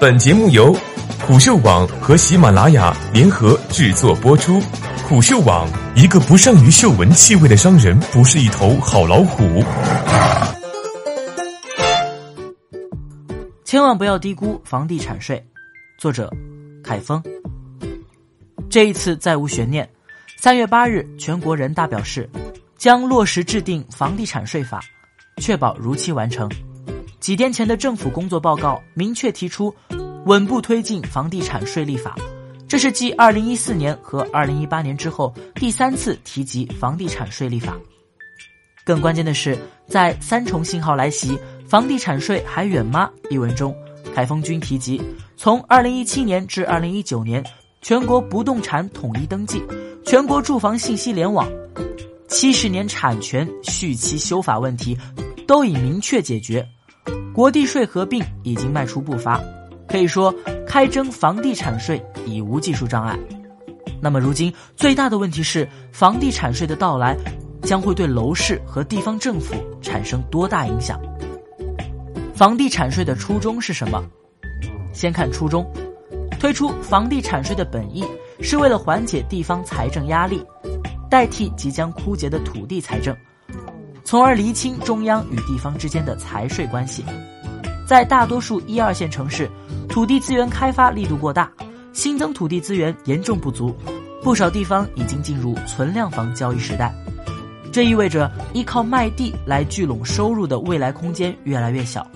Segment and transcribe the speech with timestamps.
[0.00, 0.72] 本节目由
[1.26, 4.60] 虎嗅网和喜马拉雅联合制作播出。
[5.08, 9.60] 虎嗅网：一个不善于嗅闻气味的商人，不是一头好老虎。
[13.64, 15.44] 千万不要低估房地产税。
[15.98, 16.32] 作者：
[16.80, 17.20] 凯峰。
[18.70, 19.88] 这一次再无悬念，
[20.36, 22.30] 三月八日，全国人大表示
[22.76, 24.80] 将落实制定房地产税法，
[25.38, 26.48] 确保如期完成。
[27.20, 29.74] 几天前的政府工作报告明确提出，
[30.24, 32.16] 稳步推进房地产税立法，
[32.68, 37.76] 这是继二零一四年和二零一八年之后第三次提及房地产税立法。
[38.84, 41.38] 更关键的是，在“三重信号来袭，
[41.68, 43.76] 房地产税还远吗”一文中，
[44.14, 45.02] 海峰君提及，
[45.36, 47.44] 从二零一七年至二零一九年，
[47.82, 49.62] 全国不动产统一登记、
[50.06, 51.46] 全国住房信息联网、
[52.28, 54.96] 七十年产权续期修法问题
[55.46, 56.66] 都已明确解决。
[57.38, 59.40] 国地税合并已经迈出步伐，
[59.86, 60.34] 可以说
[60.66, 63.16] 开征房地产税已无技术障碍。
[64.02, 67.16] 那么，如今最大的问题是，房地产税的到来
[67.62, 71.00] 将会对楼市和地方政府产生多大影响？
[72.34, 74.04] 房地产税的初衷是什么？
[74.92, 75.64] 先看初衷，
[76.40, 78.04] 推出房地产税的本意
[78.40, 80.44] 是为了缓解地方财政压力，
[81.08, 83.16] 代替即将枯竭的土地财政。
[84.08, 87.04] 从而厘清中央与地方之间的财税关系。
[87.86, 89.50] 在大多数一二线城市，
[89.86, 91.52] 土地资源开发力度过大，
[91.92, 93.76] 新增土地资源严重不足，
[94.22, 96.90] 不少地方已经进入存量房交易时代。
[97.70, 102.06] 这意味着依靠卖地来聚拢收入的未来空间越来越小，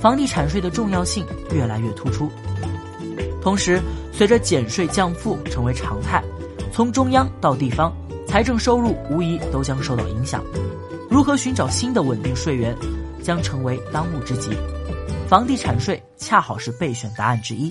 [0.00, 2.30] 房地产税的重要性越来越突出。
[3.42, 3.78] 同时，
[4.10, 6.24] 随着减税降负成为常态，
[6.72, 7.94] 从中央到地方，
[8.26, 10.42] 财政收入无疑都将受到影响。
[11.12, 12.74] 如何寻找新的稳定税源，
[13.22, 14.48] 将成为当务之急。
[15.28, 17.70] 房地产税恰好是备选答案之一。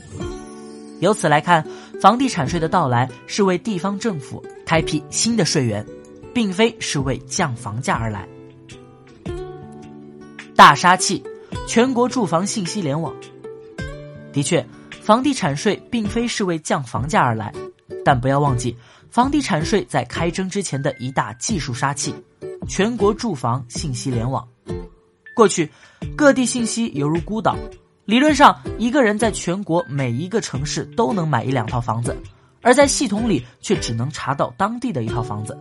[0.99, 1.65] 由此来看，
[1.99, 5.83] 房地产税的到来是为地方政府开辟新的税源，
[6.35, 8.27] 并非是为降房价而来。
[10.55, 11.23] 大杀器，
[11.67, 13.11] 全国住房信息联网。
[14.31, 14.63] 的确，
[15.01, 17.51] 房地产税并非是为降房价而来，
[18.05, 18.77] 但不要忘记，
[19.09, 22.13] 房地产税在开征之前的一大技术杀器。
[22.71, 24.47] 全国住房信息联网，
[25.35, 25.69] 过去
[26.15, 27.53] 各地信息犹如孤岛，
[28.05, 32.15] 理论上一个人在全国每一个城市都能买一两套房子，
[32.61, 35.59] 而在系统里却只能查到当地的一套房子。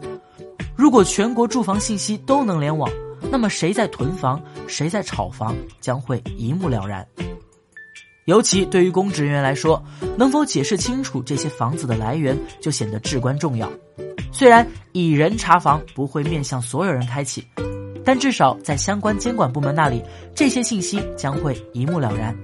[0.76, 2.88] 如果全国住房信息都能联网，
[3.28, 7.04] 那么谁在囤房，谁在炒房将会一目了然。
[8.26, 9.82] 尤其对于公职人员来说，
[10.16, 13.70] 能否解释清楚这些房子的来源，就显得至关重要。
[14.31, 17.44] 虽然蚁人查房不会面向所有人开启，
[18.04, 20.03] 但至少在相关监管部门那里，
[20.34, 22.36] 这些信息将会一目了然。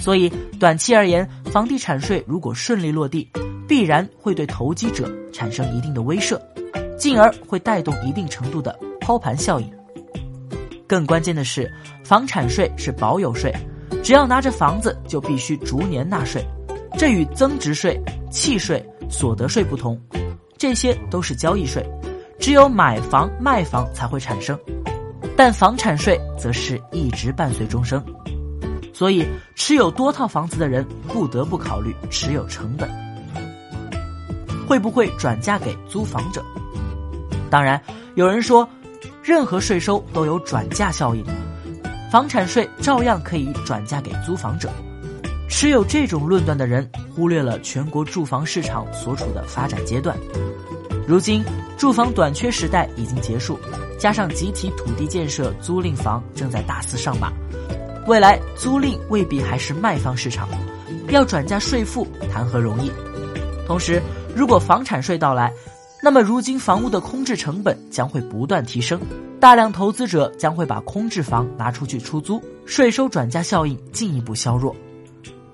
[0.00, 3.28] 所以，短期而言，房地产税如果顺利落地，
[3.68, 6.40] 必然会对投机者产生一定的威慑，
[6.96, 9.72] 进而会带动一定程度的抛盘效应。
[10.86, 11.72] 更关键的是，
[12.04, 13.54] 房产税是保有税，
[14.02, 16.44] 只要拿着房子就必须逐年纳税，
[16.98, 20.00] 这与增值税、契税、所得税不同。
[20.56, 21.84] 这些都是交易税，
[22.38, 24.58] 只有买房卖房才会产生，
[25.36, 28.02] 但房产税则是一直伴随终生。
[28.92, 29.26] 所以，
[29.56, 32.88] 持有多套房子的人不得不考虑持有成本，
[34.68, 36.44] 会不会转嫁给租房者？
[37.50, 37.82] 当然，
[38.14, 38.68] 有人说，
[39.22, 41.24] 任何税收都有转嫁效应，
[42.12, 44.70] 房产税照样可以转嫁给租房者。
[45.48, 50.14] 持有这种论断的人，忽略了全国住房市场所处的发展阶段。
[51.08, 51.42] 如今，
[51.78, 53.58] 住房短缺时代已经结束，
[53.98, 57.32] 加上集体土地建设、租赁房正在大肆上马，
[58.06, 60.46] 未来租赁未必还是卖方市场，
[61.08, 62.92] 要转嫁税负谈何容易？
[63.66, 64.02] 同时，
[64.36, 65.50] 如果房产税到来，
[66.02, 69.00] 那么如今房屋的空置成本将会不断提升，
[69.42, 74.72] 大量投资者将会把空置房拿出去出租，税收转嫁效应进一步削弱。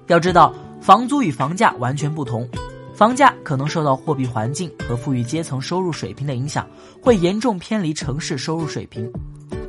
[0.08, 2.46] 要知道，房租与房价完全不同。
[2.92, 6.68] 房价可能受到货币环境和富裕阶层收入水平的影响，
[7.00, 9.10] 会严重偏离城市收入水平，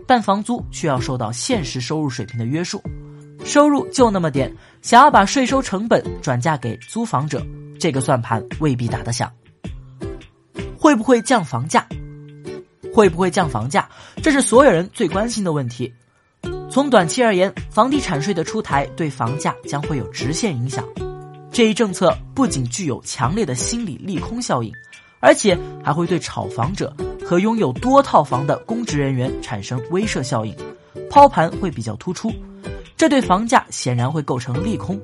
[0.06, 2.84] 但房租却要受到现实收入水平的约束。
[3.46, 7.42] 收入就那么点，想要把税收成本转嫁给租房者，
[7.80, 9.32] 这个算盘未必打得响。
[10.78, 11.88] 会不会降房价？
[13.00, 13.88] 会不会降房价？
[14.22, 15.90] 这是所有人最关心的问题。
[16.70, 20.84] 从短期而言，房地产税的出台对房价将会有直线影响。
[21.50, 24.70] 这一政策不仅具有强烈的心理利空效应，
[25.22, 26.94] 而且还会对炒房者
[27.26, 30.54] 和拥有多套房的公职人员产生威慑效应，
[31.10, 32.30] 抛盘会比较突出，
[32.98, 35.00] 这对房价显然会构成利空。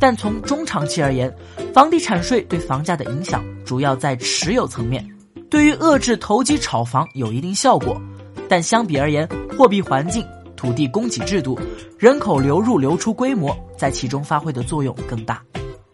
[0.00, 1.30] 但从中长期而言，
[1.74, 5.06] 房地产税对房价的影响主要在持有层面，
[5.50, 8.00] 对于遏制投机炒房有一定效果。
[8.48, 10.24] 但相比而言，货币环境、
[10.56, 11.58] 土地供给制度、
[11.98, 15.42] 人口流入流出规模在其中发挥的作用更大。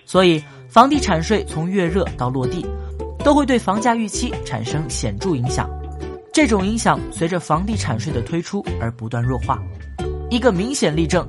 [0.04, 2.64] 所以，房地产税从越热到落地，
[3.24, 5.68] 都会对房价预期产生显著影响。
[6.32, 9.58] 这种影响随着房地产税的推出而不断弱化。
[10.30, 11.26] 一个明显例证。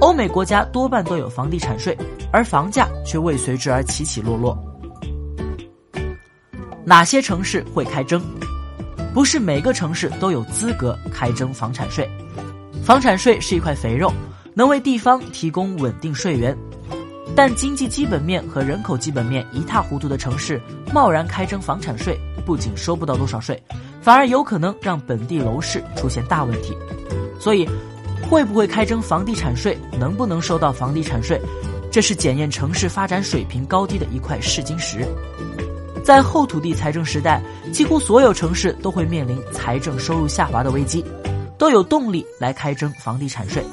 [0.00, 1.94] 欧美国家多半都有房地产税，
[2.32, 4.56] 而房价却未随之而起起落落。
[6.84, 8.22] 哪些城市会开征？
[9.12, 12.08] 不是每个城市都有资格开征房产税。
[12.82, 14.12] 房产税是一块肥肉，
[14.54, 16.56] 能为地方提供稳定税源。
[17.36, 20.60] 但经济基本面和人口基本面一塌糊涂的城市，
[20.92, 23.62] 贸然开征房产税，不仅收不到多少税，
[24.00, 26.76] 反而有可能让本地楼市出现大问题。
[27.38, 27.68] 所以。
[28.28, 29.76] 会不会开征房地产税？
[29.98, 31.40] 能不能收到房地产税？
[31.90, 35.04] 这是检验城市发展水平高低的一块试金石。
[36.04, 37.42] 在后土地财政时代，
[37.72, 41.04] 几乎所有城市都会面临财政收入下滑的危机，
[41.58, 43.64] 都有动力来开征房地产税。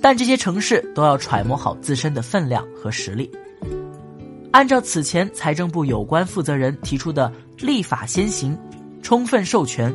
[0.00, 3.30] 但这些城市都要揣摩好自身的分量和实力。
[4.52, 8.56] 按照此前财政部有关负责人提出的“立法先行、
[9.02, 9.94] 充分授权、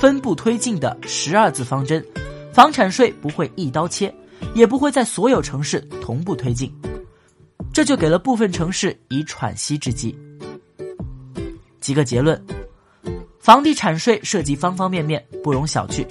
[0.00, 2.04] 分步推进”的十二字方针。
[2.52, 4.12] 房产税不会一刀切，
[4.54, 6.72] 也不会在所有城市同步推进，
[7.72, 10.18] 这就给了部分城市以喘息之机。
[11.86, 12.44] 几个结论：
[13.38, 16.04] 房地产税涉及方方面面，不容小觑。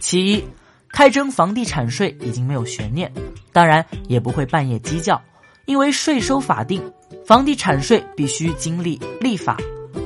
[0.00, 0.44] 其一，
[0.90, 3.10] 开征房地产税已经没有悬念，
[3.54, 5.18] 当然也不会半夜鸡叫，
[5.64, 6.82] 因为税收法定，
[7.24, 9.56] 房地产税必须经历立法、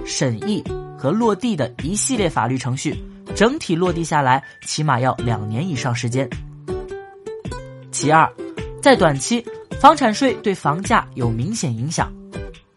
[0.06, 0.62] 审议
[0.96, 2.96] 和落地的一系列法律程序。
[3.34, 6.30] 整体落地下来，起码要两年以上时间。
[7.90, 8.32] 其二，
[8.80, 9.44] 在短期，
[9.80, 12.08] 房产税对房价有明显影响。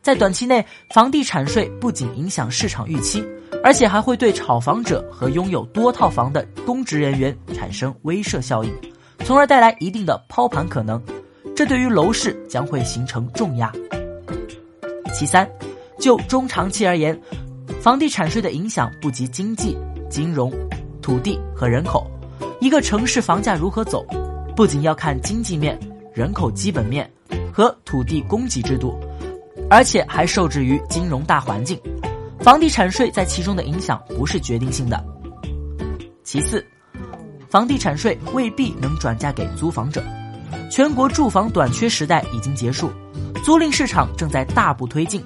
[0.07, 3.21] 在短期内，房地产税不仅影响市场预期，
[3.61, 8.73] 而且还会对炒房者和拥有多套房的公职人员产生威慑效应，
[9.25, 11.03] 从而带来一定的抛盘可能。
[11.53, 13.69] 这对于楼市将会形成重压。
[15.13, 15.45] 其三，
[15.99, 17.19] 就中长期而言，
[17.81, 19.77] 房地产税的影响不及经济。
[20.09, 20.49] 金融、
[21.01, 22.09] 土地和人口，
[22.61, 24.05] 一个城市房价如何走，
[24.55, 25.77] 不仅要看经济面、
[26.13, 27.11] 人口基本面
[27.51, 28.97] 和土地供给制度，
[29.69, 31.79] 而且还受制于金融大环境。
[32.39, 35.03] 房地产税在其中的影响不是决定性的。
[36.23, 36.65] 其次，
[37.49, 40.03] 房地产税未必能转嫁给租房者。
[40.69, 42.91] 全国住房短缺时代已经结束，
[43.43, 45.23] 租赁市场正在大步推进，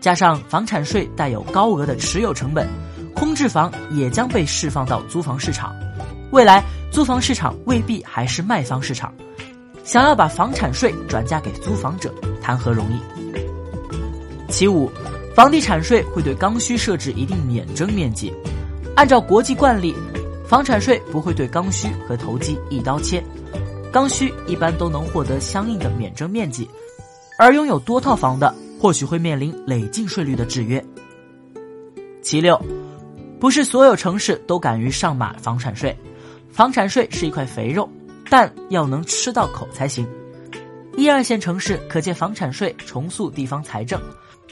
[0.00, 2.68] 加上房产税带有高额的持有成本。
[3.14, 5.74] 空置房也将被释放到租房市场，
[6.32, 9.14] 未来租房市场未必还是卖方市场，
[9.84, 12.12] 想要把房产税转嫁给租房者，
[12.42, 13.41] 谈何容易？
[14.52, 14.92] 其五，
[15.34, 18.30] 房地产税会对刚需设置一定免征面积，
[18.94, 19.94] 按照国际惯例，
[20.46, 23.24] 房产税不会对刚需和投机一刀切，
[23.90, 26.68] 刚需一般都能获得相应的免征面积，
[27.38, 30.84] 而拥有多套房的或许会面临累进税率的制约。
[32.22, 32.60] 其六。
[33.40, 35.96] 不是所有城市都敢于上马房产税，
[36.52, 37.90] 房产税是一块肥肉，
[38.30, 40.06] 但要能吃到口才行。
[40.96, 44.00] 一二线城市可借房产税重塑地方财政，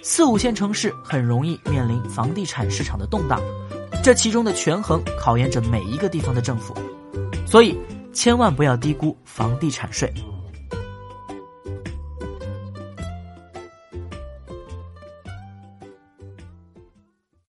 [0.02, 3.40] 四五线城市很容易面临房地产市场的动荡，
[4.02, 6.74] 这其中的权衡考验着每一个地方的政府，
[7.46, 7.76] 所以
[8.12, 10.12] 千万不要低估房地产税。